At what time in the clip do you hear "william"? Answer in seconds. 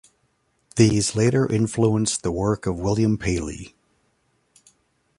2.79-3.19